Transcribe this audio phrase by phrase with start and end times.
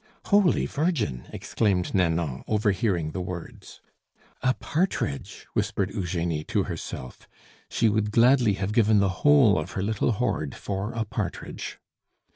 [0.33, 3.81] "Holy Virgin!" exclaimed Nanon, overhearing the words.
[4.41, 7.27] "A partridge!" whispered Eugenie to herself;
[7.69, 11.77] she would gladly have given the whole of her little hoard for a partridge.